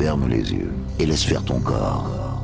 Ferme 0.00 0.28
les 0.28 0.50
yeux 0.50 0.72
et 0.98 1.04
laisse 1.04 1.24
faire 1.24 1.44
ton 1.44 1.60
corps. 1.60 2.42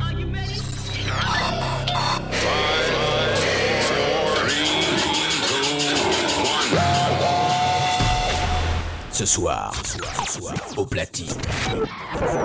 Ce 9.10 9.24
soir, 9.24 9.72
ce 9.86 9.96
soir, 9.96 10.12
ce 10.26 10.38
soir, 10.38 10.54
au 10.76 10.84
platine, 10.84 11.32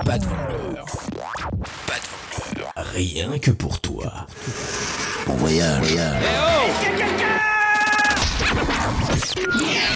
pas 0.06 0.18
de 0.18 0.24
vendeur, 0.24 0.86
pas 1.86 1.96
de 1.98 2.08
vendeur, 2.40 2.72
rien 2.94 3.38
que 3.38 3.52
pour 3.52 3.82
toi. 3.82 4.14
Bon 5.28 5.34
voyage. 5.34 5.92
voyage. 5.92 6.24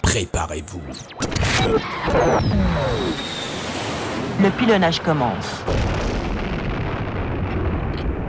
Préparez-vous. 0.04 0.82
Le 4.42 4.50
pilonnage 4.50 5.00
commence. 5.00 5.64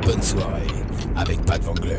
Bonne 0.02 0.22
soirée 0.22 0.66
avec 1.16 1.44
Pat 1.44 1.60
Vangler. 1.62 1.98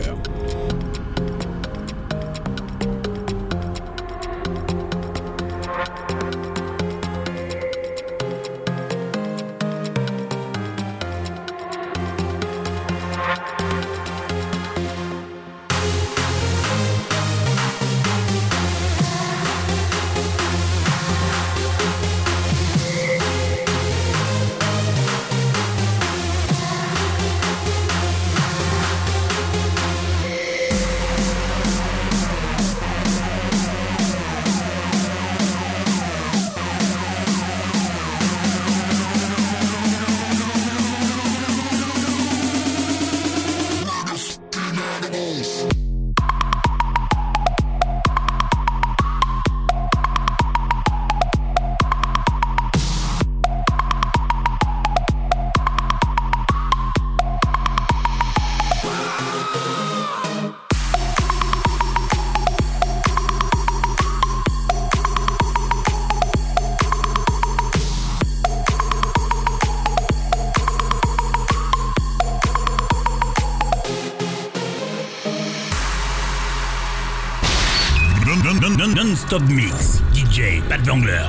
Non-stop 79.37 79.49
mix. 79.49 80.01
DJ 80.13 80.61
Pat 80.67 80.81
Vangler. 80.81 81.26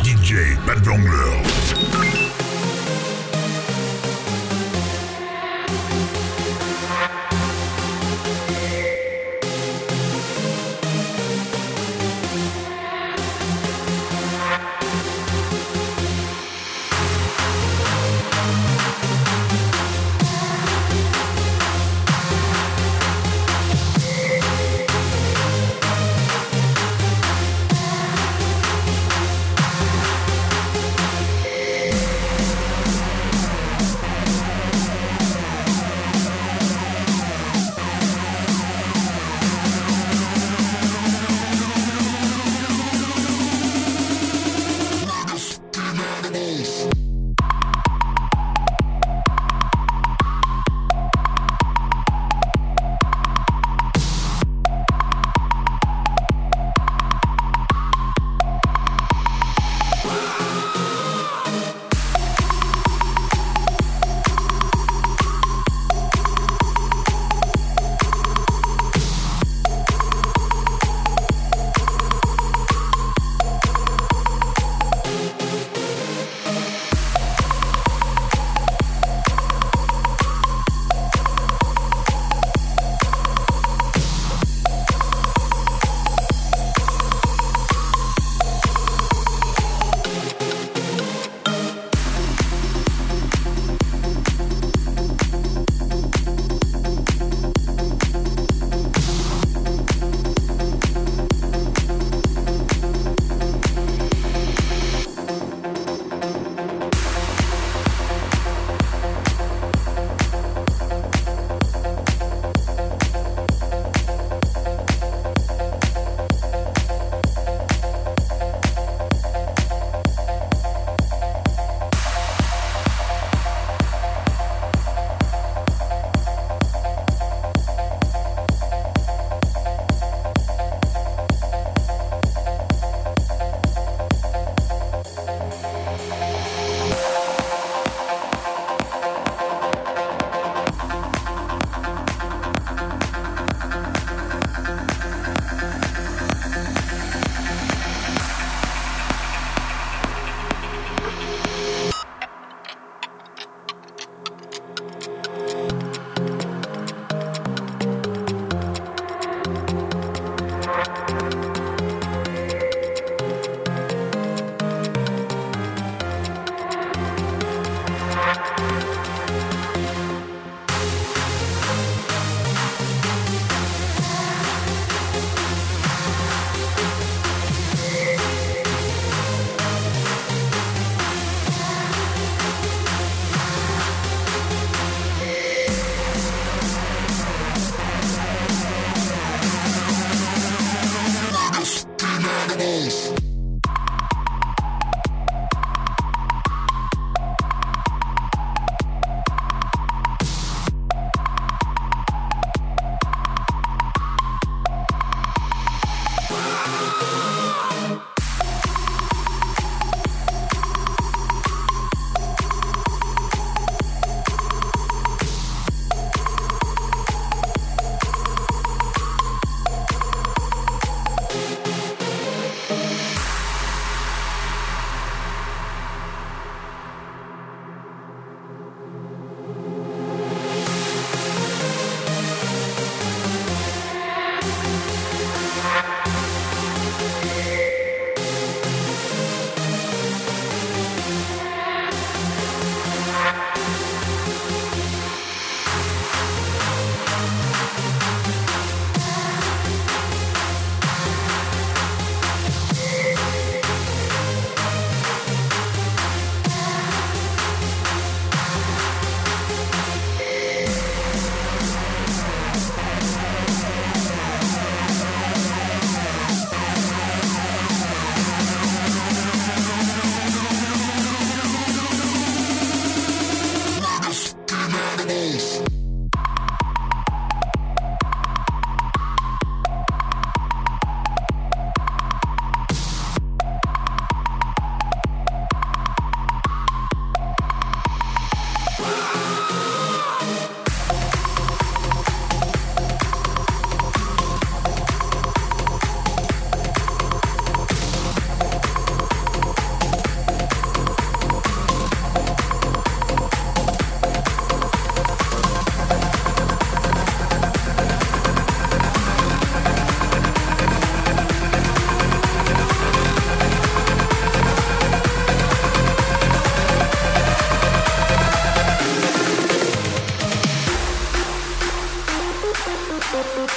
I 323.51 323.55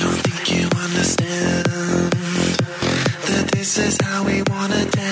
don't 0.00 0.20
think 0.24 0.50
you 0.50 0.68
understand 0.74 1.66
that 3.26 3.50
this 3.52 3.78
is 3.78 3.98
how 4.00 4.24
we 4.24 4.42
wanna 4.48 4.84
dance. 4.86 5.11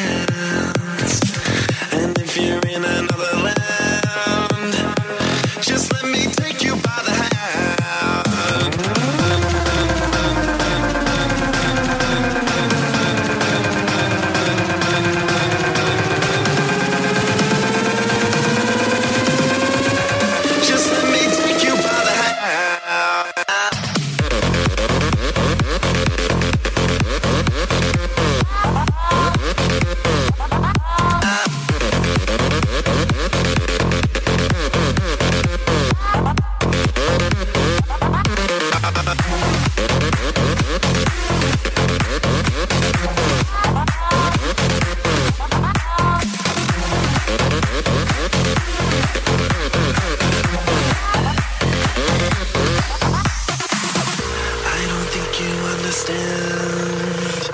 understand 56.00 57.50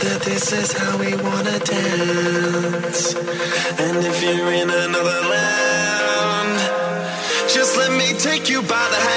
that 0.00 0.22
this 0.22 0.52
is 0.52 0.72
how 0.72 0.98
we 0.98 1.14
wanna 1.14 1.58
dance. 1.60 3.14
And 3.14 4.04
if 4.04 4.22
you're 4.22 4.52
in 4.52 4.70
another 4.70 5.20
land, 5.28 6.58
just 7.48 7.76
let 7.76 7.92
me 7.92 8.18
take 8.18 8.48
you 8.48 8.62
by 8.62 8.88
the 8.90 8.96
hand. 8.96 9.15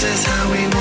This 0.00 0.20
is 0.20 0.26
how 0.26 0.52
we 0.52 0.77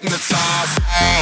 hypnotized. 0.00 1.15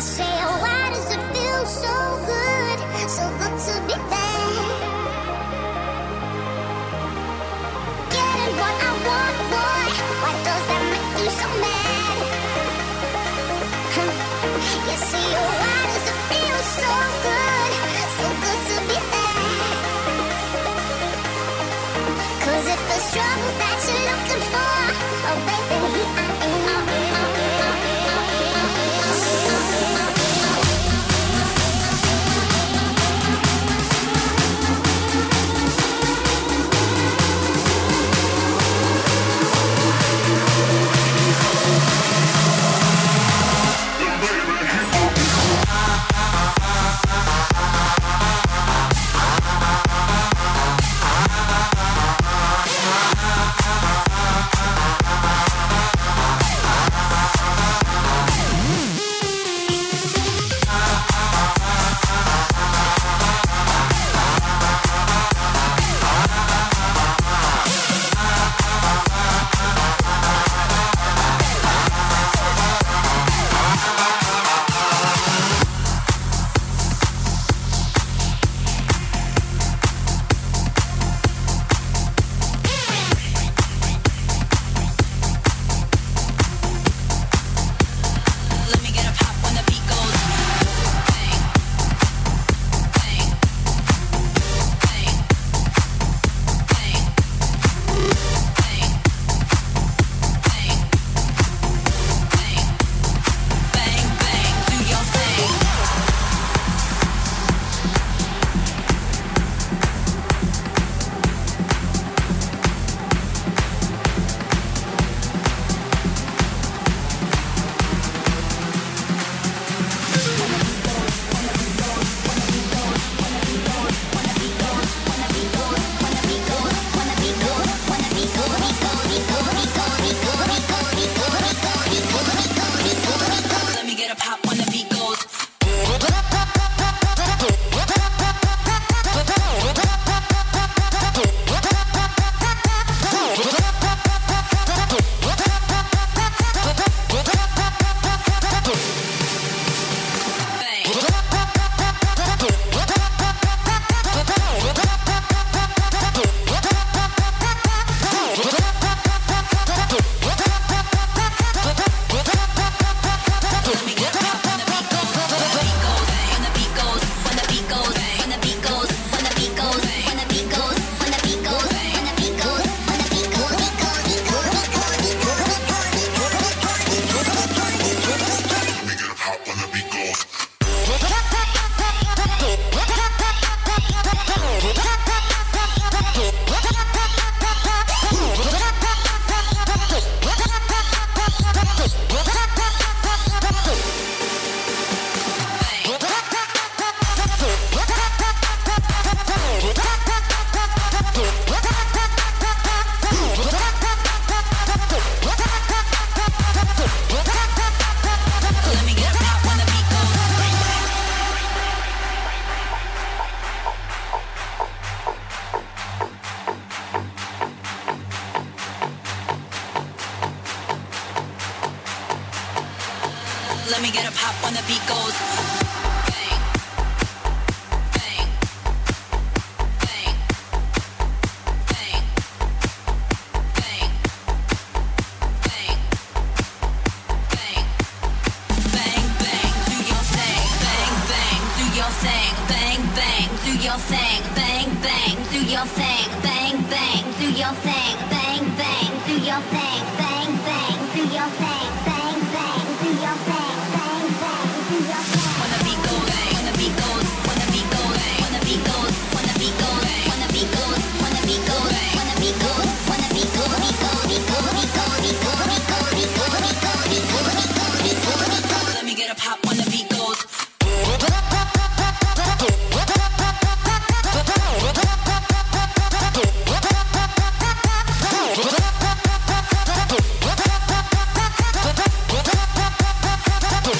I 0.00 0.02
say, 0.02 0.24
oh, 0.24 0.58
why 0.62 0.88
does 0.94 1.12
it 1.12 1.20
feel 1.34 1.66
so 1.66 1.92
good? 2.24 3.10
So 3.10 3.28
good 3.36 3.58
to 3.66 3.86
be 3.86 4.00
back. 4.08 4.19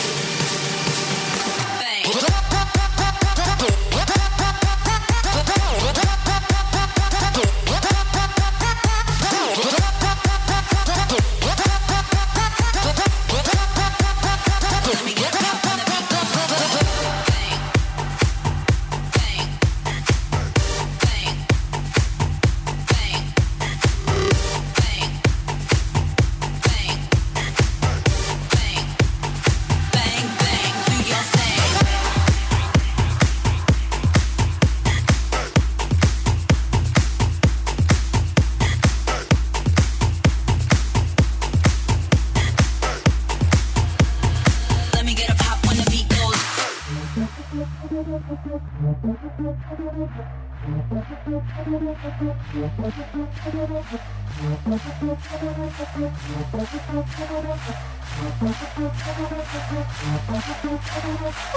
Thank 0.02 0.24
you. 0.24 0.29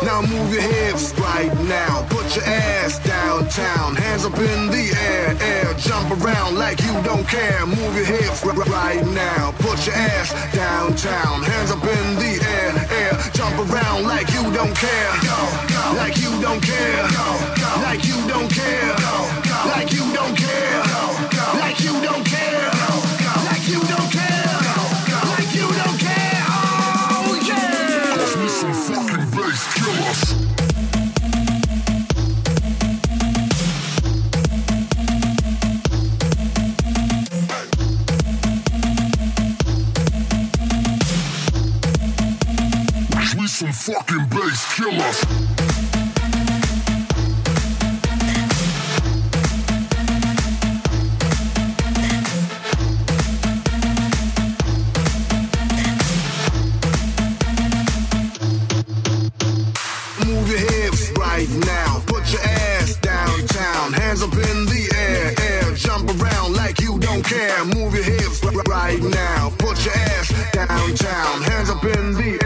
Now 0.04 0.22
move 0.22 0.54
your 0.54 0.62
hips 0.62 1.18
right 1.18 1.52
now. 1.64 2.06
Put 2.10 2.36
your 2.36 2.46
ass 2.46 3.00
downtown. 3.00 3.96
Hands 3.96 4.26
up 4.26 4.38
in 4.38 4.70
the 4.70 4.96
air, 5.02 5.36
air. 5.42 5.74
Jump 5.80 6.12
around 6.12 6.56
like 6.56 6.80
you 6.82 6.94
don't 7.02 7.28
care. 7.28 7.66
Move 7.66 7.96
your 7.96 8.06
hips 8.06 8.46
right 8.46 9.04
now. 9.08 9.52
Put 9.58 9.86
your 9.88 9.96
ass 9.96 10.32
downtown. 10.54 11.42
Hands 11.42 11.72
up 11.72 11.84
in 11.84 12.16
the 12.16 12.40
air, 12.46 12.88
air. 12.92 13.18
Jump 13.34 13.58
around 13.72 14.04
like 14.04 14.30
you 14.34 14.44
don't 14.54 14.76
care. 14.76 15.12
Like 15.96 16.18
you 16.18 16.40
don't 16.40 16.62
care. 16.62 17.04
Like 17.82 18.06
you 18.06 18.28
don't 18.28 18.52
care. 18.52 18.94
Like 18.94 19.43
fucking 43.86 44.26
bass 44.30 44.76
killers. 44.76 45.26
Move 60.26 60.50
your 60.50 60.60
hips 60.60 61.12
right 61.18 61.50
now. 61.66 62.02
Put 62.08 62.32
your 62.32 62.42
ass 62.42 62.96
downtown. 63.02 63.92
Hands 71.42 71.70
up 71.70 71.84
in 71.84 72.14
the 72.14 72.40
air, 72.42 72.43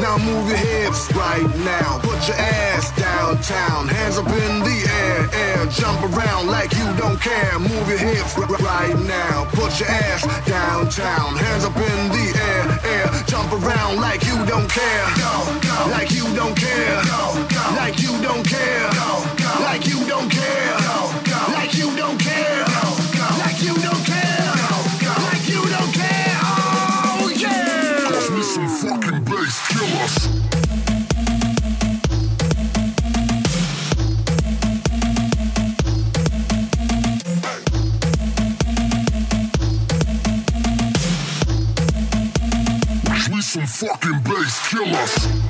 Now 0.00 0.16
move 0.18 0.48
your 0.48 0.56
hips 0.56 1.12
right 1.12 1.48
now. 1.64 1.98
Put 1.98 2.28
your 2.28 2.36
ass 2.36 2.94
downtown. 2.96 3.88
Hands 3.88 4.16
up 4.16 4.28
in 4.28 4.60
the 4.62 4.78
air, 5.02 5.28
air. 5.32 5.66
Jump 5.66 6.00
around 6.04 6.46
like 6.46 6.72
you 6.72 6.86
don't 6.96 7.20
care. 7.20 7.58
Move 7.58 7.88
your 7.88 7.98
hips 7.98 8.38
right 8.38 8.98
now. 9.06 9.44
Put 9.50 9.80
your 9.80 9.88
ass 9.88 10.22
downtown. 10.46 11.36
Hands 11.36 11.64
up 11.64 11.76
in 11.76 11.98
the 12.14 12.26
air, 12.48 12.78
air. 12.94 13.10
Jump 13.26 13.52
around 13.52 14.00
like 14.00 14.22
you 14.24 14.36
don't 14.46 14.70
care. 14.70 15.06
Like 15.90 16.12
you 16.12 16.24
don't 16.36 16.56
care. 16.56 17.02
Like 17.74 18.00
you 18.00 18.14
don't 18.22 18.44
care. 18.46 18.90
Like 19.60 19.86
you 19.86 20.06
don't 20.06 20.30
care. 20.30 20.87
Fucking 43.78 44.18
bass 44.24 44.68
killers. 44.70 45.47